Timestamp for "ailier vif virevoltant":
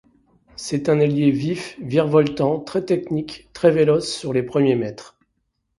0.99-2.59